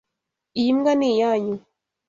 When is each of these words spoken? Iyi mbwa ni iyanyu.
Iyi 0.59 0.71
mbwa 0.77 0.91
ni 0.97 1.07
iyanyu. 1.13 1.55